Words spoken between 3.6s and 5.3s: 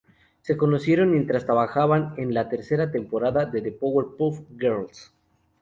"The Powerpuff Girls".